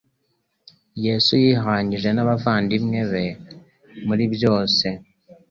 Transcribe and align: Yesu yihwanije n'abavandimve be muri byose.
Yesu 1.05 1.31
yihwanije 1.43 2.09
n'abavandimve 2.13 3.01
be 3.11 3.25
muri 4.05 4.23
byose. 4.35 4.85